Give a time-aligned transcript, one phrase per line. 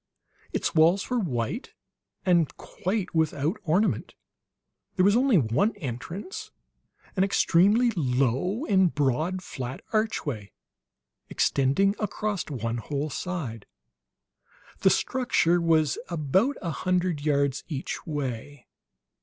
[0.51, 1.75] Its walls were white
[2.25, 4.15] and quite without ornament;
[4.95, 6.49] there was only one entrance,
[7.15, 10.51] an extremely low and broad, flat archway,
[11.29, 13.67] extending across one whole side.
[14.79, 18.65] The structure was about a hundred yards each way.